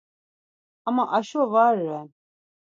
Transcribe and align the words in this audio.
Ama 0.87 1.03
aşo 1.17 1.43
va 1.51 1.65
ren. 1.77 2.07